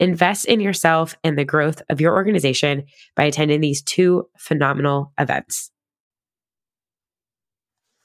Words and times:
Invest 0.00 0.46
in 0.46 0.60
yourself 0.60 1.16
and 1.22 1.38
the 1.38 1.44
growth 1.44 1.82
of 1.88 2.00
your 2.00 2.14
organization 2.14 2.84
by 3.14 3.24
attending 3.24 3.60
these 3.60 3.82
two 3.82 4.28
phenomenal 4.36 5.12
events. 5.18 5.70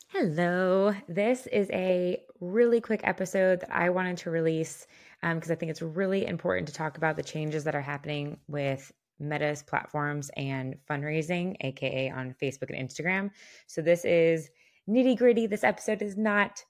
Hello. 0.10 0.95
This 1.08 1.48
is 1.48 1.70
a 1.72 2.22
really 2.40 2.82
quick 2.82 3.02
episode 3.04 3.62
that 3.62 3.72
I 3.72 3.90
wanted 3.90 4.17
to 4.17 4.32
release 4.32 4.88
because 5.22 5.50
um, 5.50 5.52
I 5.52 5.56
think 5.56 5.70
it's 5.70 5.82
really 5.82 6.26
important 6.26 6.67
to 6.67 6.73
talk 6.73 6.98
about 6.98 7.16
the 7.16 7.23
changes 7.23 7.64
that 7.66 7.76
are 7.76 7.82
happening 7.82 8.38
with 8.48 8.92
Meta's 9.20 9.62
platforms 9.62 10.32
and 10.36 10.76
fundraising, 10.90 11.56
aka 11.62 12.10
on 12.10 12.36
Facebook 12.42 12.76
and 12.76 12.90
Instagram. 12.90 13.30
So 13.67 13.82
this 13.82 14.06
is 14.06 14.50
nitty 14.90 15.17
gritty. 15.17 15.45
This 15.45 15.64
episode 15.64 16.02
is 16.02 16.17
not 16.17 16.64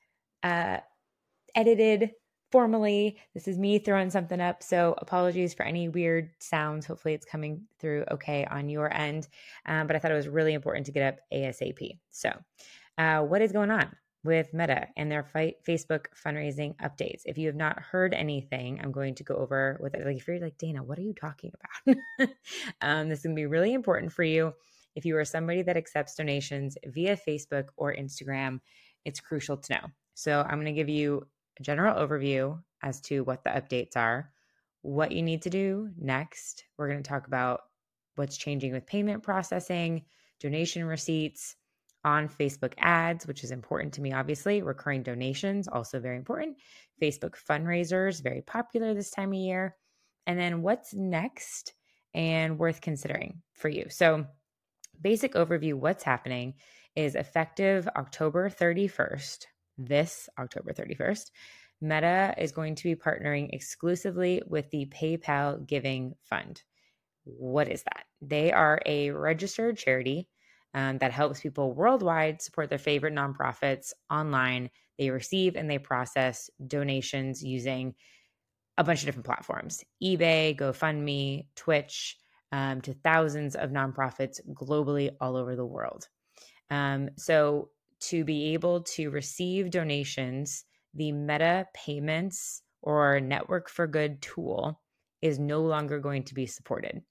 uh, 0.43 0.77
edited 1.55 2.11
formally. 2.51 3.17
This 3.33 3.47
is 3.47 3.57
me 3.57 3.79
throwing 3.79 4.09
something 4.09 4.41
up. 4.41 4.63
So 4.63 4.95
apologies 4.97 5.53
for 5.53 5.63
any 5.63 5.89
weird 5.89 6.31
sounds. 6.39 6.85
Hopefully 6.85 7.13
it's 7.13 7.25
coming 7.25 7.63
through 7.79 8.05
okay 8.11 8.45
on 8.45 8.69
your 8.69 8.93
end. 8.93 9.27
Um, 9.65 9.87
but 9.87 9.95
I 9.95 9.99
thought 9.99 10.11
it 10.11 10.15
was 10.15 10.27
really 10.27 10.53
important 10.53 10.85
to 10.87 10.91
get 10.91 11.13
up 11.13 11.19
ASAP. 11.33 11.99
So, 12.11 12.31
uh, 12.97 13.21
what 13.21 13.41
is 13.41 13.51
going 13.51 13.71
on? 13.71 13.95
With 14.25 14.53
Meta 14.53 14.87
and 14.97 15.09
their 15.09 15.25
Facebook 15.65 16.07
fundraising 16.25 16.75
updates. 16.81 17.21
If 17.23 17.37
you 17.37 17.47
have 17.47 17.55
not 17.55 17.79
heard 17.79 18.13
anything, 18.13 18.81
I'm 18.83 18.91
going 18.91 19.15
to 19.15 19.23
go 19.23 19.35
over 19.35 19.79
with 19.81 19.95
it. 19.95 20.05
Like, 20.05 20.17
if 20.17 20.27
you're 20.27 20.41
like, 20.41 20.57
Dana, 20.57 20.83
what 20.83 20.99
are 20.99 21.03
you 21.03 21.13
talking 21.13 21.53
about? 21.85 21.97
um, 22.81 23.07
this 23.07 23.19
is 23.19 23.23
going 23.23 23.37
to 23.37 23.39
be 23.39 23.45
really 23.45 23.73
important 23.73 24.11
for 24.11 24.23
you. 24.23 24.51
If 24.93 25.05
you 25.05 25.15
are 25.15 25.23
somebody 25.23 25.61
that 25.61 25.77
accepts 25.77 26.15
donations 26.15 26.77
via 26.87 27.15
Facebook 27.15 27.69
or 27.77 27.95
Instagram, 27.95 28.59
it's 29.05 29.21
crucial 29.21 29.55
to 29.55 29.73
know. 29.73 29.87
So, 30.15 30.41
I'm 30.41 30.55
going 30.55 30.65
to 30.65 30.73
give 30.73 30.89
you 30.89 31.25
a 31.59 31.63
general 31.63 31.95
overview 31.95 32.61
as 32.81 33.01
to 33.01 33.23
what 33.23 33.43
the 33.43 33.49
updates 33.49 33.95
are, 33.95 34.31
what 34.81 35.11
you 35.11 35.21
need 35.21 35.41
to 35.43 35.49
do 35.49 35.89
next. 35.97 36.63
We're 36.77 36.89
going 36.89 37.03
to 37.03 37.09
talk 37.09 37.27
about 37.27 37.61
what's 38.15 38.37
changing 38.37 38.71
with 38.71 38.85
payment 38.85 39.23
processing, 39.23 40.05
donation 40.39 40.85
receipts, 40.85 41.55
on 42.05 42.29
Facebook 42.29 42.73
ads, 42.77 43.27
which 43.27 43.43
is 43.43 43.51
important 43.51 43.93
to 43.93 44.01
me, 44.01 44.13
obviously. 44.13 44.61
Recurring 44.61 45.03
donations, 45.03 45.67
also 45.67 45.99
very 45.99 46.17
important. 46.17 46.57
Facebook 47.01 47.35
fundraisers, 47.49 48.23
very 48.23 48.41
popular 48.41 48.93
this 48.93 49.11
time 49.11 49.29
of 49.29 49.39
year. 49.39 49.75
And 50.25 50.39
then 50.39 50.61
what's 50.61 50.93
next 50.93 51.73
and 52.13 52.57
worth 52.57 52.81
considering 52.81 53.41
for 53.53 53.69
you. 53.69 53.85
So, 53.89 54.25
basic 55.01 55.33
overview 55.33 55.73
what's 55.75 56.03
happening 56.03 56.55
is 56.95 57.15
effective 57.15 57.87
October 57.95 58.49
31st, 58.49 59.45
this 59.79 60.29
October 60.37 60.73
31st, 60.73 61.31
Meta 61.81 62.35
is 62.37 62.51
going 62.51 62.75
to 62.75 62.83
be 62.83 62.95
partnering 62.95 63.49
exclusively 63.53 64.41
with 64.45 64.69
the 64.69 64.85
PayPal 64.87 65.65
Giving 65.65 66.15
Fund. 66.23 66.61
What 67.23 67.69
is 67.69 67.83
that? 67.83 68.03
They 68.21 68.51
are 68.51 68.81
a 68.85 69.11
registered 69.11 69.77
charity 69.77 70.27
um, 70.73 70.97
that 70.99 71.11
helps 71.11 71.39
people 71.39 71.73
worldwide 71.73 72.41
support 72.41 72.69
their 72.69 72.77
favorite 72.77 73.13
nonprofits 73.13 73.93
online. 74.09 74.69
They 74.97 75.09
receive 75.09 75.55
and 75.55 75.69
they 75.69 75.79
process 75.79 76.49
donations 76.65 77.43
using 77.43 77.95
a 78.77 78.83
bunch 78.83 78.99
of 78.99 79.05
different 79.05 79.25
platforms 79.25 79.83
eBay, 80.03 80.57
GoFundMe, 80.57 81.45
Twitch, 81.55 82.17
um, 82.51 82.81
to 82.81 82.93
thousands 82.93 83.55
of 83.55 83.71
nonprofits 83.71 84.39
globally 84.53 85.11
all 85.21 85.35
over 85.35 85.55
the 85.55 85.65
world. 85.65 86.07
Um, 86.69 87.09
so 87.17 87.69
to 88.01 88.23
be 88.23 88.53
able 88.53 88.81
to 88.81 89.09
receive 89.09 89.71
donations, 89.71 90.65
the 90.93 91.11
Meta 91.11 91.67
Payments 91.73 92.61
or 92.81 93.19
Network 93.19 93.69
for 93.69 93.87
Good 93.87 94.21
tool 94.21 94.81
is 95.21 95.39
no 95.39 95.61
longer 95.61 95.99
going 95.99 96.23
to 96.23 96.33
be 96.33 96.45
supported. 96.45 97.01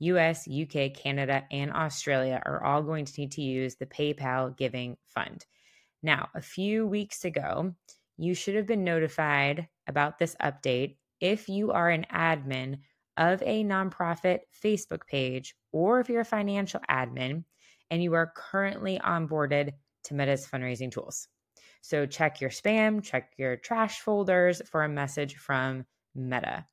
US, 0.00 0.46
UK, 0.48 0.92
Canada, 0.92 1.44
and 1.50 1.72
Australia 1.72 2.42
are 2.44 2.62
all 2.62 2.82
going 2.82 3.04
to 3.04 3.20
need 3.20 3.32
to 3.32 3.42
use 3.42 3.76
the 3.76 3.86
PayPal 3.86 4.56
Giving 4.56 4.96
Fund. 5.08 5.46
Now, 6.02 6.28
a 6.34 6.42
few 6.42 6.86
weeks 6.86 7.24
ago, 7.24 7.74
you 8.18 8.34
should 8.34 8.54
have 8.54 8.66
been 8.66 8.84
notified 8.84 9.68
about 9.86 10.18
this 10.18 10.36
update 10.42 10.96
if 11.20 11.48
you 11.48 11.72
are 11.72 11.88
an 11.88 12.06
admin 12.12 12.78
of 13.16 13.42
a 13.42 13.64
nonprofit 13.64 14.40
Facebook 14.62 15.06
page 15.06 15.54
or 15.72 16.00
if 16.00 16.08
you're 16.08 16.20
a 16.20 16.24
financial 16.24 16.80
admin 16.90 17.44
and 17.90 18.02
you 18.02 18.14
are 18.14 18.32
currently 18.36 18.98
onboarded 18.98 19.70
to 20.04 20.14
Meta's 20.14 20.46
fundraising 20.46 20.90
tools. 20.90 21.28
So 21.80 22.06
check 22.06 22.40
your 22.40 22.50
spam, 22.50 23.02
check 23.02 23.32
your 23.36 23.56
trash 23.56 24.00
folders 24.00 24.62
for 24.70 24.84
a 24.84 24.88
message 24.88 25.36
from 25.36 25.84
Meta. 26.14 26.66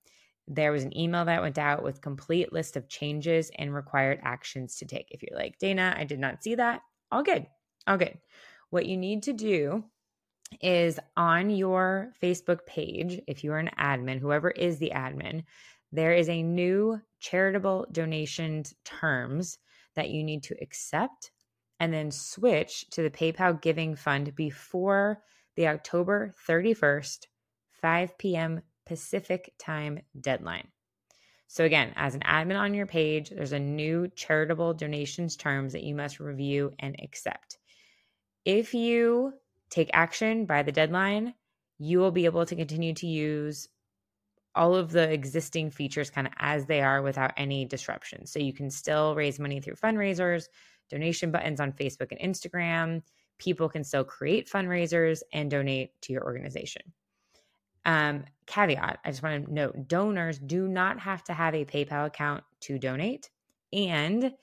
There 0.47 0.72
was 0.72 0.84
an 0.84 0.97
email 0.97 1.25
that 1.25 1.42
went 1.42 1.58
out 1.58 1.84
with 1.84 2.02
complete 2.02 2.53
list 2.53 2.78
of 2.78 2.88
changes 2.88 3.52
and 3.58 3.74
required 3.74 4.19
actions 4.24 4.78
to 4.78 4.86
take. 4.86 5.08
If 5.12 5.22
you're 5.22 5.38
like, 5.38 5.58
Dana, 5.59 5.96
I 5.97 6.03
did 6.03 6.19
not 6.19 6.44
see 6.44 6.56
that, 6.56 6.81
all 7.12 7.24
good. 7.24 7.46
All 7.88 7.97
good. 7.97 8.18
What 8.69 8.86
you 8.86 8.97
need 8.97 9.24
to 9.24 9.34
do 9.34 9.84
is 10.62 11.00
on 11.16 11.50
your 11.50 12.13
Facebook 12.22 12.66
page, 12.66 13.22
if 13.28 13.44
you 13.44 13.53
are 13.53 13.59
an 13.59 13.72
admin, 13.80 14.19
whoever 14.19 14.50
is 14.50 14.78
the 14.80 14.92
admin, 14.96 15.44
there 15.92 16.13
is 16.13 16.30
a 16.30 16.44
new 16.44 17.01
charitable 17.19 17.88
donations 17.92 18.74
terms 18.86 19.57
that 19.95 20.10
you 20.10 20.24
need 20.24 20.44
to 20.44 20.56
accept 20.62 21.31
and 21.81 21.92
then 21.92 22.12
switch 22.12 22.88
to 22.92 23.01
the 23.01 23.10
PayPal 23.10 23.60
Giving 23.60 23.95
Fund 23.95 24.36
before 24.36 25.24
the 25.56 25.68
October 25.68 26.31
31st, 26.48 27.25
5 27.81 28.18
p.m. 28.19 28.62
Pacific 28.86 29.51
time 29.57 30.00
deadline. 30.19 30.68
So, 31.48 31.66
again, 31.66 31.92
as 31.95 32.13
an 32.13 32.22
admin 32.22 32.60
on 32.60 32.75
your 32.75 32.86
page, 32.86 33.31
there's 33.31 33.51
a 33.51 33.60
new 33.60 34.07
charitable 34.16 34.75
donations 34.75 35.36
terms 35.36 35.74
that 35.74 35.81
you 35.81 35.95
must 35.95 36.19
review 36.19 36.72
and 36.78 36.95
accept. 37.01 37.57
If 38.45 38.75
you 38.75 39.34
take 39.72 39.89
action 39.92 40.45
by 40.45 40.62
the 40.62 40.72
deadline, 40.72 41.34
you 41.80 41.98
will 41.98 42.12
be 42.12 42.25
able 42.25 42.45
to 42.45 42.56
continue 42.56 42.94
to 42.94 43.07
use 43.07 43.69
all 44.54 44.75
of 44.75 44.92
the 44.92 45.12
existing 45.12 45.72
features 45.72 46.12
kind 46.12 46.27
of 46.27 46.34
as 46.38 46.68
they 46.68 46.81
are 46.81 47.01
without 47.01 47.34
any 47.38 47.66
disruption. 47.66 48.27
So, 48.27 48.38
you 48.38 48.54
can 48.54 48.69
still 48.69 49.16
raise 49.16 49.39
money 49.39 49.62
through 49.62 49.77
fundraisers, 49.77 50.45
donation 50.91 51.31
buttons 51.31 51.59
on 51.59 51.71
Facebook 51.71 52.11
and 52.11 52.19
Instagram. 52.19 53.01
People 53.39 53.69
can 53.69 53.83
still 53.83 54.03
create 54.03 54.47
fundraisers 54.47 55.23
and 55.33 55.49
donate 55.49 55.99
to 56.01 56.13
your 56.13 56.23
organization. 56.23 56.83
um, 57.85 58.25
caveat 58.45 58.99
I 59.03 59.09
just 59.09 59.23
want 59.23 59.45
to 59.45 59.53
note 59.53 59.88
donors 59.88 60.38
do 60.38 60.67
not 60.67 60.99
have 60.99 61.23
to 61.25 61.33
have 61.33 61.55
a 61.55 61.65
PayPal 61.65 62.05
account 62.05 62.43
to 62.61 62.77
donate. 62.77 63.29
And 63.73 64.33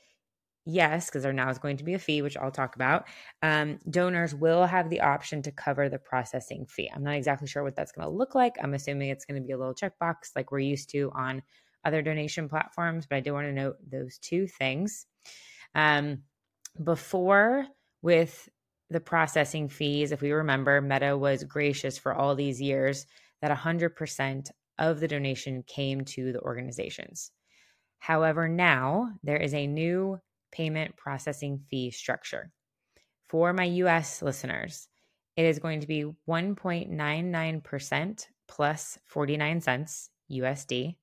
yes, 0.65 1.07
because 1.07 1.23
there 1.23 1.33
now 1.33 1.51
is 1.51 1.59
going 1.59 1.77
to 1.77 1.85
be 1.85 1.95
a 1.95 1.99
fee, 1.99 2.23
which 2.23 2.37
I'll 2.37 2.51
talk 2.51 2.75
about, 2.75 3.07
um, 3.43 3.79
donors 3.89 4.35
will 4.35 4.67
have 4.67 4.91
the 4.91 5.01
option 5.01 5.43
to 5.43 5.53
cover 5.53 5.89
the 5.89 5.99
processing 5.99 6.67
fee. 6.67 6.91
I'm 6.95 7.05
not 7.05 7.15
exactly 7.15 7.47
sure 7.47 7.63
what 7.63 7.77
that's 7.77 7.93
going 7.93 8.07
to 8.07 8.15
look 8.15 8.35
like. 8.35 8.57
I'm 8.63 8.75
assuming 8.75 9.11
it's 9.11 9.25
going 9.25 9.41
to 9.41 9.47
be 9.47 9.53
a 9.53 9.59
little 9.59 9.75
checkbox 9.75 10.33
like 10.35 10.51
we're 10.51 10.59
used 10.61 10.91
to 10.91 11.11
on 11.15 11.43
other 11.85 12.03
donation 12.03 12.49
platforms, 12.49 13.07
but 13.09 13.17
I 13.17 13.21
do 13.21 13.33
want 13.33 13.47
to 13.47 13.53
note 13.53 13.77
those 13.89 14.19
two 14.19 14.47
things. 14.47 15.07
Um, 15.75 16.23
before, 16.83 17.67
with 18.03 18.49
the 18.91 19.01
processing 19.01 19.69
fees, 19.69 20.13
if 20.13 20.21
we 20.21 20.33
remember, 20.33 20.81
Meta 20.81 21.17
was 21.17 21.45
gracious 21.45 21.99
for 21.99 22.15
all 22.15 22.35
these 22.35 22.61
years 22.61 23.07
that 23.43 23.57
100% 23.57 24.51
of 24.79 25.01
the 25.01 25.09
donation 25.09 25.65
came 25.67 26.05
to 26.05 26.33
the 26.33 26.41
organizations. 26.41 27.31
However, 27.99 28.49
now 28.49 29.11
there 29.23 29.37
is 29.37 29.55
a 29.55 29.67
new 29.67 30.19
payment 30.53 30.97
processing 30.97 31.61
fee 31.69 31.91
structure. 31.91 32.51
For 33.29 33.53
my 33.53 33.65
US 33.65 34.23
listeners, 34.23 34.89
it 35.37 35.45
is 35.45 35.59
going 35.59 35.81
to 35.81 35.87
be 35.87 36.05
1.99% 36.29 38.27
plus 38.49 38.99
49 39.07 39.61
cents 39.61 40.11
USD. 40.31 40.97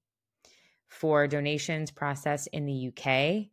For 0.87 1.27
donations 1.27 1.91
processed 1.91 2.47
in 2.51 2.65
the 2.65 2.89
UK, 2.89 3.47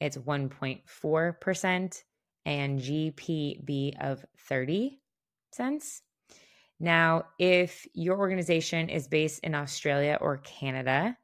it's 0.00 0.16
1.4% 0.16 2.02
and 2.44 2.78
GPB 2.78 3.94
of 4.00 4.24
30 4.48 5.00
cents. 5.52 6.02
Now, 6.78 7.24
if 7.38 7.86
your 7.94 8.18
organization 8.18 8.88
is 8.88 9.08
based 9.08 9.40
in 9.40 9.54
Australia 9.54 10.18
or 10.20 10.38
Canada, 10.38 11.16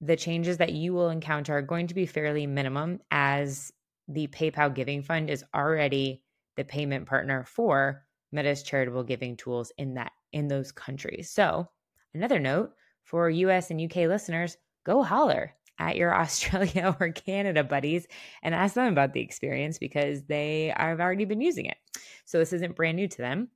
the 0.00 0.16
changes 0.16 0.56
that 0.58 0.72
you 0.72 0.92
will 0.92 1.10
encounter 1.10 1.56
are 1.56 1.62
going 1.62 1.86
to 1.86 1.94
be 1.94 2.06
fairly 2.06 2.46
minimum 2.46 2.98
as 3.12 3.72
the 4.08 4.26
PayPal 4.26 4.74
Giving 4.74 5.02
Fund 5.02 5.30
is 5.30 5.44
already 5.54 6.24
the 6.56 6.64
payment 6.64 7.06
partner 7.06 7.44
for 7.44 8.04
Meta's 8.32 8.62
charitable 8.64 9.04
giving 9.04 9.36
tools 9.36 9.72
in 9.78 9.94
that 9.94 10.12
in 10.32 10.48
those 10.48 10.72
countries. 10.72 11.30
So, 11.30 11.68
another 12.14 12.40
note 12.40 12.72
for 13.04 13.30
US 13.30 13.70
and 13.70 13.80
UK 13.80 14.08
listeners, 14.08 14.56
go 14.84 15.02
holler 15.02 15.54
at 15.78 15.96
your 15.96 16.14
Australia 16.20 16.96
or 17.00 17.10
Canada 17.10 17.64
buddies 17.64 18.06
and 18.42 18.54
ask 18.54 18.74
them 18.74 18.92
about 18.92 19.12
the 19.12 19.20
experience 19.20 19.78
because 19.78 20.22
they 20.24 20.72
have 20.76 21.00
already 21.00 21.24
been 21.24 21.40
using 21.40 21.66
it. 21.66 21.76
So, 22.24 22.38
this 22.38 22.52
isn't 22.52 22.76
brand 22.76 22.96
new 22.96 23.08
to 23.08 23.18
them. 23.18 23.48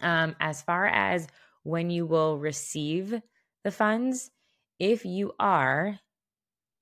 Um, 0.00 0.34
as 0.40 0.62
far 0.62 0.86
as 0.86 1.28
when 1.62 1.90
you 1.90 2.06
will 2.06 2.38
receive 2.38 3.20
the 3.64 3.70
funds, 3.70 4.30
if 4.78 5.04
you 5.04 5.32
are 5.38 5.98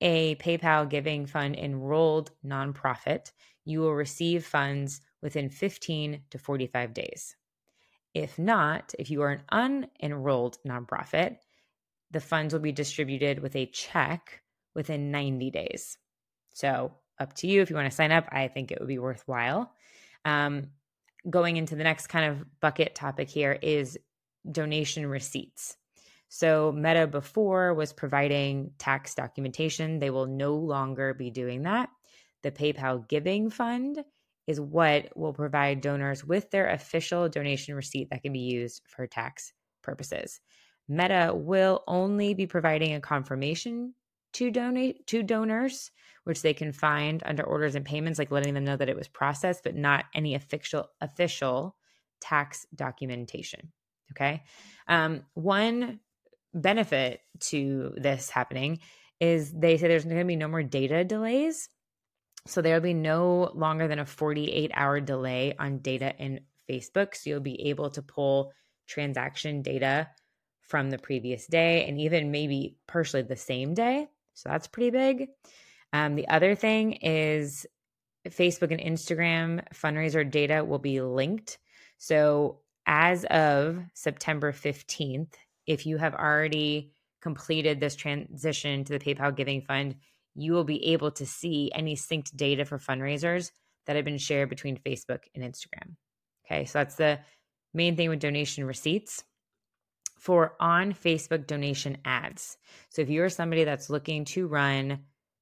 a 0.01 0.37
PayPal 0.37 0.89
Giving 0.89 1.27
Fund 1.27 1.57
enrolled 1.57 2.31
nonprofit, 2.45 3.33
you 3.65 3.81
will 3.81 3.95
receive 3.95 4.47
funds 4.47 5.01
within 5.23 5.51
15 5.51 6.23
to 6.31 6.39
45 6.39 6.95
days. 6.95 7.37
If 8.15 8.39
not, 8.39 8.95
if 8.99 9.11
you 9.11 9.23
are 9.23 9.43
an 9.51 9.87
unenrolled 10.01 10.57
nonprofit, 10.67 11.37
the 12.11 12.21
funds 12.21 12.53
will 12.53 12.61
be 12.61 12.73
distributed 12.73 13.41
with 13.41 13.55
a 13.55 13.67
check 13.67 14.43
within 14.75 15.11
90 15.11 15.51
days. 15.51 15.99
So, 16.53 16.93
up 17.19 17.35
to 17.35 17.47
you 17.47 17.61
if 17.61 17.71
you 17.71 17.77
want 17.77 17.91
to 17.91 17.95
sign 17.95 18.13
up. 18.13 18.27
I 18.33 18.49
think 18.49 18.73
it 18.73 18.81
would 18.81 18.89
be 18.89 18.99
worthwhile. 18.99 19.73
Um, 20.25 20.69
going 21.29 21.57
into 21.57 21.77
the 21.77 21.85
next 21.85 22.07
kind 22.07 22.33
of 22.33 22.61
bucket 22.61 22.95
topic 22.95 23.29
here 23.29 23.53
is 23.61 23.99
donation 24.51 25.07
receipts. 25.07 25.77
So, 26.29 26.73
Meta 26.73 27.07
before 27.07 27.75
was 27.75 27.93
providing 27.93 28.73
tax 28.79 29.15
documentation. 29.15 29.99
They 29.99 30.11
will 30.11 30.27
no 30.27 30.55
longer 30.55 31.13
be 31.13 31.31
doing 31.31 31.63
that. 31.63 31.91
The 32.43 32.51
PayPal 32.51 33.07
Giving 33.07 33.51
Fund 33.51 34.03
is 34.47 34.61
what 34.61 35.17
will 35.17 35.33
provide 35.33 35.81
donors 35.81 36.25
with 36.25 36.51
their 36.51 36.71
official 36.71 37.29
donation 37.29 37.75
receipt 37.75 38.09
that 38.11 38.23
can 38.23 38.33
be 38.33 38.41
used 38.41 38.83
for 38.87 39.07
tax 39.07 39.53
purposes. 39.83 40.41
Meta 40.89 41.33
will 41.35 41.85
only 41.87 42.35
be 42.35 42.47
providing 42.47 42.95
a 42.95 43.01
confirmation 43.01 43.95
to 44.35 44.51
donate 44.51 45.07
to 45.09 45.23
donors, 45.23 45.91
which 46.25 46.43
they 46.43 46.55
can 46.55 46.73
find 46.73 47.23
under 47.25 47.43
orders 47.43 47.75
and 47.75 47.85
payments, 47.85 48.19
like 48.19 48.31
letting 48.31 48.55
them 48.55 48.65
know 48.65 48.77
that 48.77 48.89
it 48.89 48.97
was 48.97 49.09
processed, 49.09 49.65
but 49.65 49.75
not 49.75 50.05
any 50.15 50.35
official 50.35 50.89
official 51.01 51.77
tax 52.21 52.67
documentation. 52.75 53.73
Okay. 54.13 54.43
Um, 54.89 55.23
one 55.35 56.01
benefit 56.53 57.21
to 57.39 57.95
this 57.97 58.29
happening 58.29 58.81
is 59.21 59.53
they 59.53 59.77
say 59.77 59.89
there's 59.89 60.05
going 60.05 60.19
to 60.19 60.25
be 60.25 60.37
no 60.37 60.49
more 60.49 60.63
data 60.63 61.05
delays. 61.05 61.69
So 62.47 62.63
there'll 62.63 62.81
be 62.81 62.95
no 62.95 63.51
longer 63.55 63.87
than 63.87 63.99
a 63.99 64.07
48 64.07 64.71
hour 64.75 65.01
delay 65.01 65.55
on 65.59 65.79
data 65.79 66.15
in 66.19 66.41
Facebook. 66.69 67.15
So 67.15 67.31
you'll 67.31 67.41
be 67.41 67.69
able 67.69 67.91
to 67.91 68.03
pull 68.03 68.53
transaction 68.89 69.63
data 69.63 70.09
from 70.63 70.91
the 70.91 70.99
previous 70.99 71.47
day 71.47 71.87
and 71.87 72.01
even 72.01 72.31
maybe 72.31 72.77
partially 72.87 73.23
the 73.23 73.37
same 73.37 73.75
day. 73.75 74.09
So 74.35 74.49
that's 74.49 74.67
pretty 74.67 74.91
big. 74.91 75.29
Um, 75.93 76.15
the 76.15 76.29
other 76.29 76.55
thing 76.55 76.93
is 76.93 77.67
Facebook 78.29 78.71
and 78.71 78.81
Instagram 78.81 79.65
fundraiser 79.75 80.29
data 80.29 80.65
will 80.65 80.79
be 80.79 81.01
linked. 81.01 81.59
So 81.99 82.61
as 82.87 83.25
of 83.25 83.81
September 83.95 84.53
15th, 84.53 85.33
if 85.67 85.87
you 85.87 85.99
have 85.99 86.15
already 86.15 86.93
completed 87.23 87.81
this 87.81 87.97
transition 87.97 88.85
to 88.85 88.99
the 88.99 88.99
PayPal 88.99 89.35
Giving 89.35 89.63
Fund, 89.63 89.97
you 90.35 90.53
will 90.53 90.65
be 90.65 90.93
able 90.93 91.11
to 91.13 91.27
see 91.27 91.71
any 91.75 91.97
synced 91.97 92.37
data 92.37 92.65
for 92.65 92.79
fundraisers 92.79 93.51
that 93.87 93.97
have 93.97 94.05
been 94.05 94.19
shared 94.19 94.49
between 94.49 94.77
Facebook 94.77 95.21
and 95.35 95.45
Instagram. 95.45 95.97
Okay, 96.47 96.65
so 96.65 96.79
that's 96.79 96.95
the 96.95 97.19
main 97.75 97.97
thing 97.97 98.09
with 98.09 98.21
donation 98.21 98.65
receipts 98.65 99.25
for 100.21 100.55
on 100.61 100.93
Facebook 100.93 101.47
donation 101.47 101.97
ads. 102.05 102.59
So 102.91 103.03
if 103.03 103.09
you're 103.09 103.31
somebody 103.31 103.65
that's 103.65 103.89
looking 103.89 104.27
to 104.27 104.47
run 104.47 105.01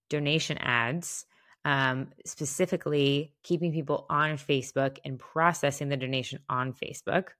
donation 0.09 0.57
ads, 0.59 1.27
um, 1.65 2.09
specifically 2.25 3.35
keeping 3.43 3.73
people 3.73 4.07
on 4.09 4.39
Facebook 4.39 4.99
and 5.05 5.19
processing 5.19 5.89
the 5.89 5.97
donation 5.97 6.39
on 6.49 6.73
Facebook, 6.73 7.31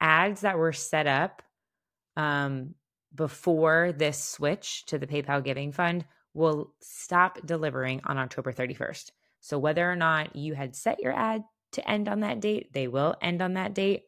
ads 0.00 0.40
that 0.40 0.56
were 0.56 0.72
set 0.72 1.06
up 1.06 1.42
um, 2.16 2.74
before 3.14 3.92
this 3.92 4.22
switch 4.22 4.86
to 4.86 4.98
the 4.98 5.06
PayPal 5.06 5.44
Giving 5.44 5.72
Fund 5.72 6.06
will 6.32 6.72
stop 6.80 7.38
delivering 7.44 8.00
on 8.04 8.16
October 8.16 8.50
31st. 8.50 9.10
So 9.40 9.58
whether 9.58 9.88
or 9.88 9.96
not 9.96 10.36
you 10.36 10.54
had 10.54 10.74
set 10.74 11.00
your 11.02 11.12
ad 11.12 11.44
to 11.72 11.86
end 11.88 12.08
on 12.08 12.20
that 12.20 12.40
date, 12.40 12.72
they 12.72 12.88
will 12.88 13.14
end 13.20 13.42
on 13.42 13.54
that 13.54 13.74
date 13.74 14.04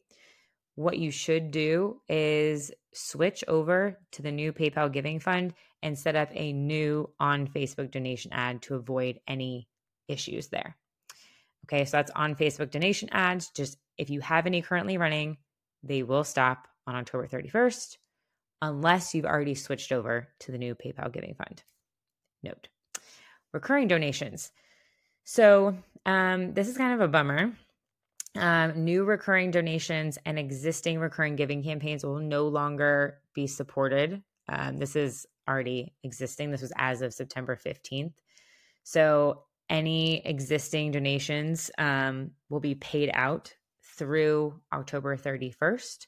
what 0.77 0.99
you 0.99 1.11
should 1.11 1.51
do 1.51 2.01
is 2.09 2.73
switch 2.93 3.45
over 3.49 3.99
to 4.13 4.23
the 4.23 4.33
new 4.33 4.53
PayPal 4.53 4.93
Giving 4.93 5.21
Fund 5.21 5.55
and 5.83 5.99
set 5.99 6.17
up 6.17 6.31
a 6.33 6.53
new 6.53 7.11
on 7.21 7.47
Facebook 7.47 7.91
donation 7.91 8.33
ad 8.33 8.63
to 8.63 8.75
avoid 8.75 9.21
any 9.29 9.69
issues 10.09 10.49
there. 10.49 10.77
Okay, 11.67 11.85
so 11.85 11.97
that's 11.97 12.11
on 12.15 12.35
Facebook 12.35 12.71
donation 12.71 13.09
ads. 13.13 13.51
Just 13.51 13.79
if 13.97 14.11
you 14.11 14.21
have 14.21 14.47
any 14.47 14.63
currently 14.63 14.99
running, 14.99 15.39
they 15.83 16.03
will 16.03 16.25
stop 16.25 16.69
on 16.87 16.95
October 16.95 17.27
31st 17.27 17.97
unless 18.63 19.15
you've 19.15 19.25
already 19.25 19.55
switched 19.55 19.93
over 19.93 20.29
to 20.41 20.53
the 20.53 20.59
new 20.59 20.75
PayPal 20.75 21.13
Giving 21.13 21.35
Fund. 21.35 21.63
Note 22.43 22.69
recurring 23.55 23.89
donations. 23.89 24.53
So, 25.23 25.79
um, 26.05 26.53
this 26.53 26.69
is 26.69 26.77
kind 26.77 26.93
of 26.93 27.01
a 27.01 27.09
bummer 27.09 27.57
um, 28.37 28.85
new 28.85 29.05
recurring 29.05 29.51
donations 29.51 30.19
and 30.27 30.39
existing 30.39 30.99
recurring 30.99 31.37
giving 31.37 31.63
campaigns 31.63 32.05
will 32.05 32.19
no 32.19 32.49
longer 32.49 33.21
be 33.33 33.47
supported. 33.47 34.23
Um, 34.49 34.77
this 34.77 34.97
is 34.97 35.27
already 35.49 35.95
existing. 36.03 36.51
This 36.51 36.63
was 36.63 36.73
as 36.77 37.03
of 37.03 37.15
September 37.15 37.57
15th. 37.57 38.15
So 38.83 39.45
any 39.71 40.25
existing 40.27 40.91
donations 40.91 41.71
um, 41.79 42.33
will 42.49 42.61
be 42.61 42.75
paid 42.75 43.11
out 43.15 43.55
through 43.97 44.61
October 44.73 45.17
31st. 45.17 46.07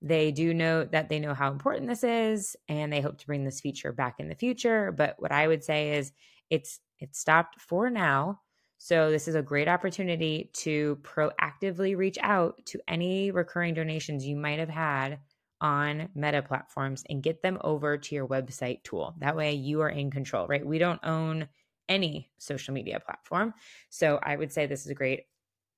They 0.00 0.32
do 0.32 0.54
note 0.54 0.92
that 0.92 1.08
they 1.08 1.18
know 1.18 1.34
how 1.34 1.50
important 1.50 1.88
this 1.88 2.04
is 2.04 2.56
and 2.68 2.92
they 2.92 3.00
hope 3.00 3.18
to 3.18 3.26
bring 3.26 3.44
this 3.44 3.60
feature 3.60 3.92
back 3.92 4.16
in 4.18 4.28
the 4.28 4.34
future. 4.34 4.92
But 4.92 5.16
what 5.18 5.32
I 5.32 5.46
would 5.46 5.64
say 5.64 5.96
is 5.96 6.12
it's 6.50 6.78
it's 6.98 7.18
stopped 7.18 7.60
for 7.60 7.90
now 7.90 8.40
so, 8.84 9.10
this 9.10 9.28
is 9.28 9.34
a 9.34 9.40
great 9.40 9.66
opportunity 9.66 10.50
to 10.52 10.98
proactively 11.00 11.96
reach 11.96 12.18
out 12.20 12.66
to 12.66 12.78
any 12.86 13.30
recurring 13.30 13.72
donations 13.72 14.26
you 14.26 14.36
might 14.36 14.58
have 14.58 14.68
had 14.68 15.20
on 15.58 16.10
meta 16.14 16.42
platforms 16.42 17.02
and 17.08 17.22
get 17.22 17.40
them 17.40 17.56
over 17.62 17.96
to 17.96 18.14
your 18.14 18.28
website 18.28 18.82
tool. 18.82 19.14
That 19.20 19.36
way, 19.36 19.54
you 19.54 19.80
are 19.80 19.88
in 19.88 20.10
control, 20.10 20.46
right? 20.46 20.66
We 20.66 20.76
don't 20.76 21.00
own 21.02 21.48
any 21.88 22.30
social 22.36 22.74
media 22.74 23.00
platform. 23.00 23.54
So, 23.88 24.20
I 24.22 24.36
would 24.36 24.52
say 24.52 24.66
this 24.66 24.84
is 24.84 24.90
a 24.90 24.94
great 24.94 25.28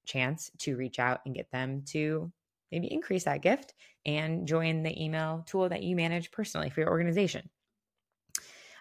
chance 0.04 0.50
to 0.58 0.76
reach 0.76 0.98
out 0.98 1.20
and 1.26 1.32
get 1.32 1.52
them 1.52 1.82
to 1.90 2.32
maybe 2.72 2.92
increase 2.92 3.22
that 3.22 3.40
gift 3.40 3.74
and 4.04 4.48
join 4.48 4.82
the 4.82 5.00
email 5.00 5.44
tool 5.46 5.68
that 5.68 5.84
you 5.84 5.94
manage 5.94 6.32
personally 6.32 6.70
for 6.70 6.80
your 6.80 6.90
organization. 6.90 7.48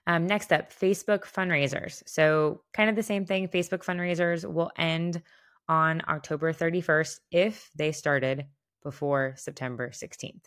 Um, 0.07 0.27
next 0.27 0.53
up, 0.53 0.71
Facebook 0.71 1.23
fundraisers. 1.23 2.03
So, 2.05 2.61
kind 2.73 2.89
of 2.89 2.95
the 2.95 3.03
same 3.03 3.25
thing. 3.25 3.47
Facebook 3.47 3.83
fundraisers 3.83 4.45
will 4.51 4.71
end 4.77 5.21
on 5.67 6.01
October 6.07 6.53
31st 6.53 7.19
if 7.31 7.71
they 7.75 7.91
started 7.91 8.45
before 8.83 9.33
September 9.35 9.89
16th. 9.89 10.43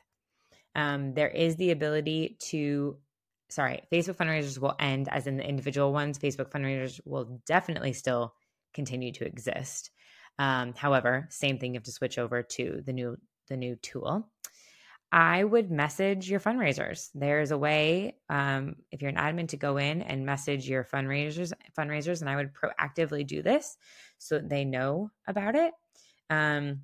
Um, 0.77 1.13
there 1.15 1.29
is 1.29 1.57
the 1.57 1.73
ability 1.73 2.37
to, 2.51 2.97
sorry, 3.49 3.83
Facebook 3.93 4.17
fundraisers 4.17 4.59
will 4.61 4.77
end 4.79 5.09
as 5.11 5.27
in 5.27 5.37
the 5.37 5.49
individual 5.49 5.93
ones. 5.93 6.19
Facebook 6.19 6.53
fundraisers 6.53 7.01
will 7.05 7.41
definitely 7.47 7.93
still 7.93 8.35
continue 8.75 9.11
to 9.13 9.27
exist. 9.27 9.91
Um, 10.39 10.73
however, 10.77 11.27
same 11.31 11.59
thing, 11.59 11.75
you 11.75 11.79
have 11.79 11.85
to 11.85 11.93
switch 11.93 12.17
over 12.17 12.43
to 12.43 12.81
the 12.87 12.93
new 12.93 13.17
the 13.49 13.57
new 13.57 13.77
tool. 13.77 14.31
I 15.11 15.43
would 15.43 15.71
message 15.71 16.29
your 16.29 16.41
fundraisers. 16.41 17.09
There's 17.15 17.51
a 17.51 17.59
way, 17.59 18.17
um, 18.29 18.77
if 18.91 19.01
you're 19.01 19.11
an 19.11 19.17
admin, 19.17 19.49
to 19.49 19.57
go 19.57 19.79
in 19.79 20.03
and 20.03 20.27
message 20.27 20.69
your 20.69 20.85
fundraisers, 20.85 21.53
fundraisers, 21.79 22.21
and 22.21 22.29
I 22.29 22.37
would 22.37 22.53
proactively 22.53 23.27
do 23.27 23.43
this 23.43 23.79
so 24.19 24.35
that 24.37 24.51
they 24.51 24.65
know 24.67 25.11
about 25.27 25.55
it. 25.55 25.73
Um, 26.29 26.83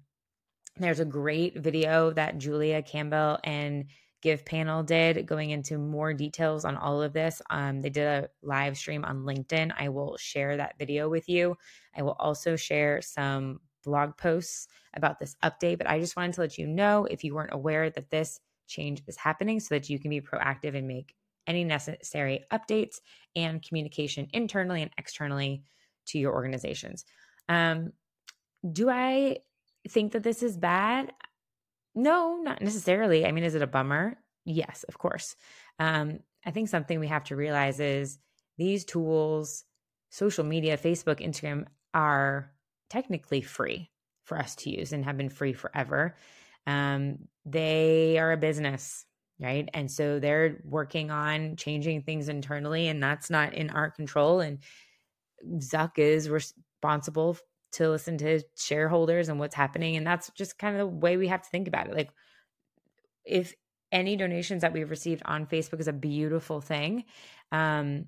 there's 0.77 1.01
a 1.01 1.05
great 1.05 1.59
video 1.59 2.13
that 2.13 2.39
Julia 2.39 2.83
Campbell 2.83 3.39
and 3.45 3.85
GivePanel 4.25 4.87
did 4.87 5.27
going 5.27 5.51
into 5.51 5.77
more 5.77 6.15
details 6.15 6.65
on 6.65 6.77
all 6.77 7.03
of 7.03 7.13
this. 7.13 7.43
Um, 7.51 7.83
they 7.83 7.91
did 7.91 8.07
a 8.07 8.29
live 8.43 8.79
stream 8.79 9.05
on 9.05 9.25
LinkedIn. 9.25 9.73
I 9.79 9.91
will 9.91 10.17
share 10.17 10.57
that 10.57 10.79
video 10.79 11.11
with 11.11 11.29
you. 11.29 11.57
I 11.95 12.03
will 12.03 12.17
also 12.19 12.57
share 12.57 13.03
some 13.03 13.61
blog 13.85 14.17
posts 14.17 14.69
about 14.95 15.19
this 15.19 15.37
update, 15.45 15.79
but 15.79 15.89
I 15.89 16.01
just 16.01 16.17
wanted 16.17 16.35
to 16.35 16.41
let 16.41 16.59
you 16.59 16.67
know 16.67 17.07
if 17.11 17.25
you 17.25 17.35
weren't 17.35 17.55
aware 17.55 17.91
that 17.91 18.11
this 18.11 18.41
change 18.67 19.03
is 19.07 19.17
happening 19.17 19.61
so 19.61 19.75
that 19.75 19.89
you 19.89 19.99
can 19.99 20.11
be 20.11 20.21
proactive 20.21 20.75
and 20.75 20.89
make 20.89 21.15
any 21.47 21.65
necessary 21.65 22.45
updates 22.53 22.97
and 23.37 23.63
communication 23.63 24.29
internally 24.33 24.83
and 24.83 24.91
externally 24.97 25.63
to 26.07 26.19
your 26.19 26.33
organizations. 26.33 27.05
Um, 27.49 27.93
do 28.71 28.89
I 28.89 29.39
think 29.89 30.13
that 30.13 30.23
this 30.23 30.43
is 30.43 30.57
bad? 30.57 31.13
No, 31.95 32.41
not 32.43 32.63
necessarily. 32.63 33.27
I 33.27 33.33
mean, 33.33 33.45
is 33.45 33.55
it 33.55 33.63
a 33.63 33.67
bummer? 33.67 34.17
Yes, 34.45 34.85
of 34.89 34.99
course. 34.99 35.37
Um, 35.79 36.21
I 36.47 36.51
think 36.51 36.69
something 36.69 36.99
we 36.99 37.09
have 37.09 37.25
to 37.25 37.37
realize 37.37 37.81
is 37.81 38.19
these 38.57 38.85
tools, 38.85 39.65
social 40.11 40.45
media, 40.45 40.79
Facebook, 40.79 41.21
Instagram, 41.21 41.67
are 41.93 42.51
technically 42.95 43.41
free 43.41 43.91
for 44.23 44.39
us 44.39 44.55
to 44.55 44.71
use 44.71 44.93
and 44.93 45.05
have 45.05 45.17
been 45.17 45.29
free 45.29 45.53
forever. 45.53 46.15
Um, 46.67 47.19
they 47.45 48.19
are 48.19 48.31
a 48.31 48.37
business, 48.37 49.05
right? 49.41 49.69
And 49.75 49.91
so 49.91 50.21
they're 50.21 50.63
working 50.65 51.11
on 51.11 51.57
changing 51.57 52.03
things 52.03 52.29
internally, 52.29 52.87
and 52.87 53.03
that's 53.03 53.31
not 53.31 53.53
in 53.55 53.71
our 53.71 53.91
control. 53.91 54.41
And 54.41 54.61
Zuck 55.57 55.99
is 55.99 56.31
responsible 56.31 57.37
to 57.73 57.91
listen 57.91 58.17
to 58.19 58.41
shareholders 58.57 59.29
and 59.29 59.41
what's 59.41 59.57
happening. 59.57 59.97
And 59.97 60.07
that's 60.07 60.31
just 60.31 60.57
kind 60.57 60.77
of 60.77 60.79
the 60.79 60.87
way 60.87 61.17
we 61.17 61.27
have 61.29 61.43
to 61.43 61.51
think 61.51 61.67
about 61.67 61.89
it. 61.89 61.95
Like, 61.95 62.11
if 63.25 63.55
any 63.91 64.15
donations 64.17 64.63
that 64.63 64.73
we've 64.73 64.91
received 64.91 65.23
on 65.25 65.47
Facebook 65.47 65.81
is 65.81 65.89
a 65.89 65.93
beautiful 65.93 66.61
thing, 66.61 67.05
um, 67.51 68.05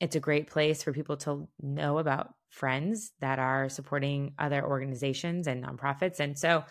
it's 0.00 0.16
a 0.16 0.20
great 0.20 0.48
place 0.48 0.82
for 0.82 0.92
people 0.92 1.16
to 1.18 1.48
know 1.62 1.98
about 1.98 2.34
friends 2.54 3.12
that 3.20 3.38
are 3.38 3.68
supporting 3.68 4.32
other 4.38 4.64
organizations 4.64 5.46
and 5.46 5.64
nonprofits. 5.64 6.20
And 6.20 6.38
so, 6.38 6.64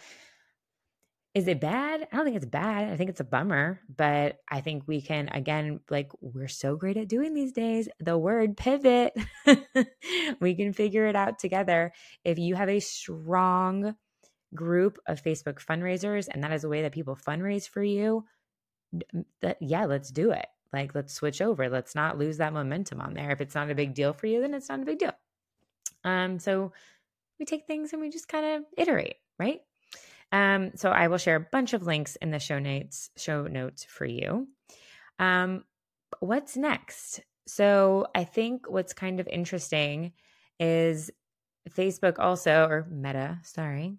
is 1.33 1.47
it 1.47 1.59
bad? 1.59 2.07
I 2.11 2.15
don't 2.15 2.25
think 2.25 2.37
it's 2.37 2.45
bad. 2.45 2.91
I 2.91 2.95
think 2.95 3.09
it's 3.09 3.19
a 3.19 3.25
bummer, 3.25 3.79
but 3.95 4.37
I 4.49 4.61
think 4.61 4.83
we 4.85 5.01
can, 5.01 5.29
again, 5.29 5.79
like 5.89 6.11
we're 6.21 6.47
so 6.47 6.75
great 6.75 6.95
at 6.95 7.07
doing 7.07 7.33
these 7.33 7.51
days, 7.51 7.89
the 7.99 8.17
word 8.17 8.55
pivot. 8.55 9.13
we 10.39 10.55
can 10.55 10.73
figure 10.73 11.07
it 11.07 11.15
out 11.15 11.39
together. 11.39 11.91
If 12.23 12.37
you 12.37 12.53
have 12.53 12.69
a 12.69 12.79
strong 12.79 13.95
group 14.53 14.99
of 15.07 15.23
Facebook 15.23 15.59
fundraisers 15.59 16.27
and 16.31 16.43
that 16.43 16.53
is 16.53 16.63
a 16.63 16.69
way 16.69 16.83
that 16.83 16.91
people 16.91 17.15
fundraise 17.15 17.67
for 17.67 17.83
you, 17.83 18.25
that 19.41 19.57
yeah, 19.59 19.85
let's 19.85 20.11
do 20.11 20.31
it. 20.31 20.45
Like 20.71 20.93
let's 20.93 21.13
switch 21.13 21.41
over. 21.41 21.67
Let's 21.67 21.95
not 21.95 22.19
lose 22.19 22.37
that 22.37 22.53
momentum 22.53 23.01
on 23.01 23.15
there. 23.15 23.31
If 23.31 23.41
it's 23.41 23.55
not 23.55 23.71
a 23.71 23.75
big 23.75 23.95
deal 23.95 24.13
for 24.13 24.27
you, 24.27 24.39
then 24.39 24.53
it's 24.53 24.69
not 24.69 24.81
a 24.81 24.85
big 24.85 24.99
deal. 24.99 25.13
Um, 26.03 26.39
so 26.39 26.71
we 27.39 27.45
take 27.45 27.65
things 27.65 27.93
and 27.93 28.01
we 28.01 28.09
just 28.09 28.27
kind 28.27 28.45
of 28.45 28.63
iterate, 28.77 29.15
right? 29.39 29.61
Um, 30.31 30.71
so 30.75 30.89
I 30.89 31.07
will 31.07 31.17
share 31.17 31.35
a 31.35 31.47
bunch 31.51 31.73
of 31.73 31.83
links 31.83 32.15
in 32.17 32.31
the 32.31 32.39
show 32.39 32.59
notes 32.59 33.11
show 33.17 33.47
notes 33.47 33.83
for 33.83 34.05
you. 34.05 34.47
Um, 35.19 35.63
what's 36.19 36.57
next? 36.57 37.21
So 37.45 38.07
I 38.15 38.23
think 38.23 38.69
what's 38.69 38.93
kind 38.93 39.19
of 39.19 39.27
interesting 39.27 40.13
is 40.59 41.11
Facebook 41.69 42.19
also 42.19 42.67
or 42.67 42.87
Meta, 42.89 43.39
sorry. 43.43 43.97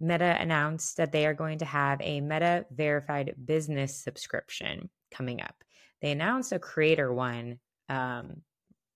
Meta 0.00 0.36
announced 0.40 0.96
that 0.96 1.12
they 1.12 1.26
are 1.26 1.34
going 1.34 1.58
to 1.58 1.64
have 1.64 2.00
a 2.00 2.20
Meta 2.20 2.66
verified 2.70 3.34
business 3.44 3.96
subscription 3.96 4.88
coming 5.10 5.40
up. 5.40 5.64
They 6.00 6.12
announced 6.12 6.52
a 6.52 6.58
creator 6.58 7.12
one 7.12 7.58
um, 7.88 8.42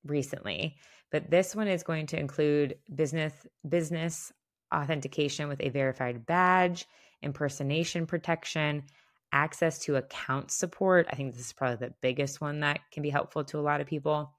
recently, 0.05 0.77
but 1.13 1.31
this 1.31 1.55
one 1.55 1.69
is 1.69 1.85
going 1.85 2.07
to 2.07 2.19
include 2.19 2.79
business 2.93 3.33
business 3.69 4.33
authentication 4.75 5.49
with 5.49 5.61
a 5.61 5.69
verified 5.69 6.25
badge, 6.25 6.87
impersonation 7.21 8.07
protection, 8.07 8.83
access 9.31 9.79
to 9.81 9.97
account 9.97 10.51
support. 10.51 11.07
I 11.11 11.15
think 11.15 11.35
this 11.35 11.47
is 11.47 11.53
probably 11.53 11.87
the 11.87 11.95
biggest 12.01 12.41
one 12.41 12.61
that 12.61 12.81
can 12.91 13.03
be 13.03 13.11
helpful 13.11 13.45
to 13.45 13.59
a 13.59 13.61
lot 13.61 13.83
of 13.83 13.87
people, 13.87 14.33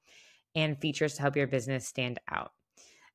and 0.56 0.80
features 0.80 1.14
to 1.16 1.22
help 1.22 1.36
your 1.36 1.48
business 1.48 1.88
stand 1.88 2.20
out. 2.28 2.52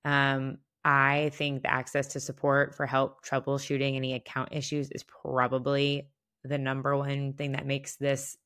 Um, 0.04 0.58
I 0.84 1.32
think 1.34 1.62
the 1.62 1.72
access 1.72 2.06
to 2.08 2.20
support 2.20 2.74
for 2.74 2.86
help 2.86 3.24
troubleshooting 3.26 3.96
any 3.96 4.14
account 4.14 4.50
issues 4.52 4.90
is 4.90 5.02
probably 5.02 6.08
the 6.44 6.56
number 6.56 6.96
one 6.96 7.32
thing 7.32 7.52
that 7.52 7.66
makes 7.66 7.96
this 7.96 8.38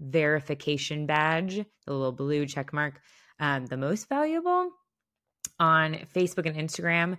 verification 0.00 1.06
badge, 1.06 1.64
the 1.86 1.92
little 1.92 2.12
blue 2.12 2.44
check 2.46 2.72
mark, 2.72 3.00
um, 3.40 3.66
the 3.66 3.76
most 3.76 4.08
valuable. 4.08 4.70
On 5.58 5.94
Facebook 6.14 6.46
and 6.46 6.56
Instagram, 6.56 7.16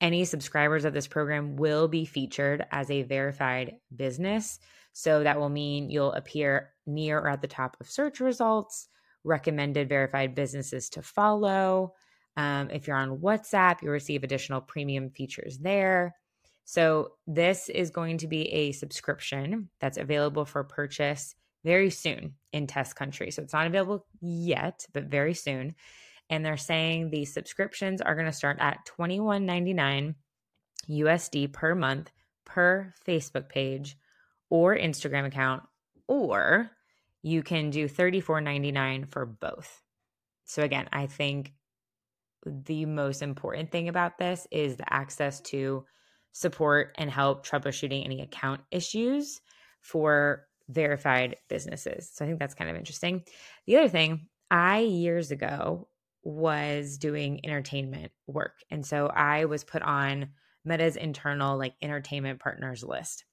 any 0.00 0.24
subscribers 0.24 0.84
of 0.84 0.92
this 0.92 1.06
program 1.06 1.56
will 1.56 1.88
be 1.88 2.04
featured 2.04 2.66
as 2.72 2.90
a 2.90 3.02
verified 3.02 3.76
business. 3.94 4.58
So 4.92 5.22
that 5.22 5.38
will 5.38 5.48
mean 5.48 5.90
you'll 5.90 6.12
appear 6.12 6.70
near 6.86 7.18
or 7.18 7.30
at 7.30 7.40
the 7.40 7.48
top 7.48 7.76
of 7.80 7.88
search 7.88 8.20
results, 8.20 8.88
recommended 9.24 9.88
verified 9.88 10.34
businesses 10.34 10.90
to 10.90 11.02
follow. 11.02 11.94
Um, 12.36 12.70
if 12.70 12.86
you're 12.86 12.96
on 12.96 13.18
WhatsApp, 13.18 13.82
you'll 13.82 13.92
receive 13.92 14.24
additional 14.24 14.60
premium 14.60 15.10
features 15.10 15.58
there. 15.58 16.14
So, 16.64 17.14
this 17.26 17.68
is 17.68 17.90
going 17.90 18.18
to 18.18 18.28
be 18.28 18.48
a 18.48 18.72
subscription 18.72 19.68
that's 19.80 19.98
available 19.98 20.44
for 20.44 20.62
purchase 20.62 21.34
very 21.64 21.90
soon 21.90 22.34
in 22.52 22.66
test 22.66 22.96
country. 22.96 23.30
So, 23.30 23.42
it's 23.42 23.52
not 23.52 23.66
available 23.66 24.06
yet, 24.20 24.86
but 24.92 25.04
very 25.04 25.34
soon 25.34 25.74
and 26.32 26.44
they're 26.44 26.56
saying 26.56 27.10
the 27.10 27.26
subscriptions 27.26 28.00
are 28.00 28.14
going 28.14 28.26
to 28.26 28.32
start 28.32 28.56
at 28.58 28.86
$21.99 28.98 30.14
USD 30.88 31.52
per 31.52 31.74
month 31.74 32.10
per 32.46 32.94
Facebook 33.06 33.50
page 33.50 33.98
or 34.48 34.74
Instagram 34.74 35.26
account, 35.26 35.62
or 36.08 36.70
you 37.22 37.42
can 37.42 37.68
do 37.68 37.86
$34.99 37.86 39.10
for 39.10 39.26
both. 39.26 39.82
So, 40.46 40.62
again, 40.62 40.88
I 40.90 41.06
think 41.06 41.52
the 42.46 42.86
most 42.86 43.20
important 43.20 43.70
thing 43.70 43.90
about 43.90 44.16
this 44.16 44.46
is 44.50 44.76
the 44.76 44.90
access 44.90 45.38
to 45.42 45.84
support 46.32 46.94
and 46.96 47.10
help 47.10 47.46
troubleshooting 47.46 48.06
any 48.06 48.22
account 48.22 48.62
issues 48.70 49.42
for 49.82 50.46
verified 50.72 51.36
businesses. 51.48 52.10
So 52.12 52.24
I 52.24 52.28
think 52.28 52.38
that's 52.38 52.54
kind 52.54 52.70
of 52.70 52.76
interesting. 52.76 53.24
The 53.66 53.76
other 53.76 53.88
thing, 53.88 54.28
I 54.50 54.80
years 54.80 55.30
ago 55.30 55.88
was 56.22 56.98
doing 56.98 57.40
entertainment 57.44 58.12
work. 58.26 58.58
And 58.70 58.86
so 58.86 59.06
I 59.08 59.46
was 59.46 59.64
put 59.64 59.82
on 59.82 60.30
Meta's 60.64 60.96
internal 60.96 61.58
like 61.58 61.74
entertainment 61.82 62.40
partners 62.40 62.84
list. 62.84 63.24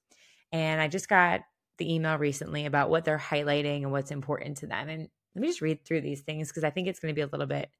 And 0.52 0.80
I 0.80 0.88
just 0.88 1.08
got 1.08 1.42
the 1.78 1.94
email 1.94 2.16
recently 2.16 2.66
about 2.66 2.90
what 2.90 3.04
they're 3.04 3.18
highlighting 3.18 3.82
and 3.82 3.92
what's 3.92 4.10
important 4.10 4.58
to 4.58 4.66
them. 4.66 4.88
And 4.88 5.08
let 5.34 5.40
me 5.42 5.48
just 5.48 5.60
read 5.60 5.84
through 5.84 6.00
these 6.00 6.22
things 6.22 6.48
because 6.48 6.64
I 6.64 6.70
think 6.70 6.88
it's 6.88 7.00
going 7.00 7.14
to 7.14 7.18
be 7.18 7.22
a 7.22 7.28
little 7.28 7.46
bit 7.46 7.70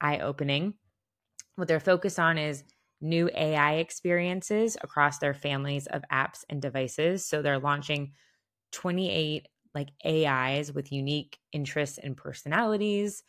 eye 0.00 0.20
opening. 0.20 0.74
What 1.56 1.68
they're 1.68 1.80
focused 1.80 2.20
on 2.20 2.38
is 2.38 2.64
new 3.00 3.30
AI 3.34 3.74
experiences 3.74 4.76
across 4.82 5.18
their 5.18 5.34
families 5.34 5.86
of 5.86 6.04
apps 6.12 6.44
and 6.48 6.62
devices. 6.62 7.24
So 7.24 7.42
they're 7.42 7.58
launching 7.58 8.12
28 8.72 9.48
like 9.74 9.90
AIs 10.04 10.72
with 10.72 10.92
unique 10.92 11.38
interests 11.52 11.98
and 11.98 12.16
personalities 12.16 13.22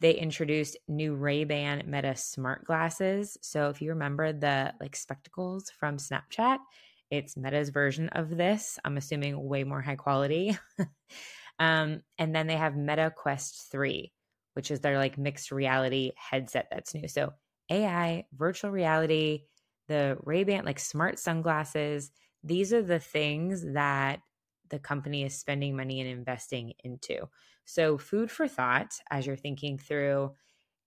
they 0.00 0.12
introduced 0.12 0.76
new 0.88 1.14
Ray-Ban 1.14 1.84
Meta 1.86 2.16
smart 2.16 2.64
glasses. 2.64 3.38
So 3.40 3.70
if 3.70 3.80
you 3.80 3.90
remember 3.90 4.32
the 4.32 4.74
like 4.80 4.94
spectacles 4.94 5.70
from 5.70 5.96
Snapchat, 5.96 6.58
It's 7.10 7.36
Meta's 7.36 7.70
version 7.70 8.08
of 8.10 8.36
this. 8.36 8.78
I'm 8.84 8.96
assuming 8.96 9.42
way 9.42 9.64
more 9.64 9.80
high 9.80 9.96
quality. 9.96 10.58
um, 11.58 12.02
and 12.18 12.34
then 12.34 12.46
they 12.46 12.56
have 12.56 12.76
Meta 12.76 13.12
Quest 13.16 13.70
3, 13.70 14.12
which 14.54 14.70
is 14.70 14.80
their 14.80 14.98
like 14.98 15.16
mixed 15.16 15.52
reality 15.52 16.12
headset 16.16 16.66
that's 16.70 16.94
new. 16.94 17.08
So 17.08 17.32
AI, 17.70 18.26
virtual 18.34 18.70
reality, 18.70 19.44
the 19.88 20.18
Ray-Ban 20.24 20.64
like 20.64 20.80
smart 20.80 21.18
sunglasses, 21.18 22.10
these 22.42 22.72
are 22.72 22.82
the 22.82 22.98
things 22.98 23.64
that 23.72 24.20
the 24.70 24.78
company 24.78 25.24
is 25.24 25.38
spending 25.38 25.76
money 25.76 26.00
and 26.00 26.08
investing 26.08 26.72
into. 26.84 27.28
So 27.64 27.98
food 27.98 28.30
for 28.30 28.46
thought 28.48 28.98
as 29.10 29.26
you're 29.26 29.36
thinking 29.36 29.78
through 29.78 30.32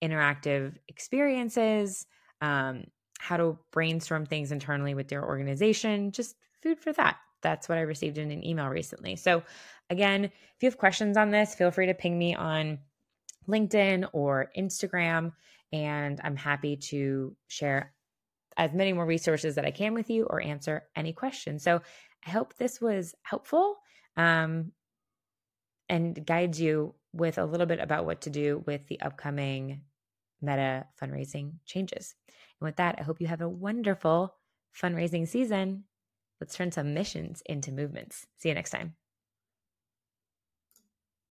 interactive 0.02 0.76
experiences, 0.88 2.08
um, 2.42 2.86
how 3.20 3.38
to 3.38 3.60
brainstorm 3.72 4.26
things 4.26 4.52
internally 4.52 4.94
with 4.94 5.12
your 5.12 5.26
organization, 5.26 6.12
just 6.12 6.36
food 6.64 6.80
for 6.80 6.94
thought. 6.94 7.18
That's 7.42 7.70
what 7.70 7.78
I 7.78 7.82
received 7.82 8.18
in 8.18 8.32
an 8.32 8.46
email 8.46 8.68
recently. 8.68 9.16
So, 9.16 9.44
again, 9.90 10.26
if 10.26 10.34
you 10.62 10.68
have 10.68 10.78
questions 10.78 11.18
on 11.18 11.32
this, 11.32 11.56
feel 11.56 11.72
free 11.72 11.88
to 11.88 11.94
ping 11.94 12.18
me 12.18 12.36
on 12.36 12.80
LinkedIn 13.48 14.10
or 14.14 14.52
Instagram, 14.58 15.34
and 15.72 16.20
I'm 16.24 16.36
happy 16.36 16.78
to 16.78 17.36
share 17.48 17.94
as 18.58 18.74
many 18.74 18.92
more 18.94 19.06
resources 19.06 19.56
that 19.56 19.66
I 19.66 19.72
can 19.72 19.94
with 19.94 20.10
you 20.10 20.26
or 20.26 20.42
answer 20.42 20.84
any 20.96 21.14
questions. 21.14 21.64
So, 21.64 21.82
I 22.26 22.32
hope 22.32 22.56
this 22.56 22.82
was 22.82 23.16
helpful 23.24 23.78
um, 24.18 24.72
and 25.88 26.26
guides 26.26 26.60
you 26.60 26.96
with 27.14 27.38
a 27.38 27.46
little 27.46 27.66
bit 27.66 27.80
about 27.80 28.06
what 28.06 28.22
to 28.22 28.30
do 28.30 28.64
with 28.66 28.88
the 28.88 29.00
upcoming 29.02 29.82
meta 30.42 30.86
fundraising 31.02 31.54
changes. 31.66 32.16
And 32.28 32.68
with 32.68 32.78
that, 32.78 32.96
I 33.00 33.04
hope 33.04 33.20
you 33.20 33.28
have 33.28 33.42
a 33.42 33.50
wonderful 33.50 34.36
fundraising 34.76 35.28
season. 35.28 35.86
Let's 36.40 36.56
turn 36.56 36.72
some 36.72 36.94
missions 36.94 37.42
into 37.46 37.72
movements. 37.72 38.28
See 38.38 38.50
you 38.50 38.56
next 38.56 38.70
time. 38.70 38.96